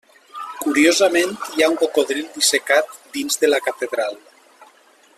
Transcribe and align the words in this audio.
Curiosament, 0.61 1.35
hi 1.57 1.65
ha 1.65 1.67
un 1.73 1.77
cocodril 1.83 2.25
dissecat 2.39 2.99
dins 3.19 3.41
de 3.45 3.53
la 3.55 3.61
catedral. 3.71 4.19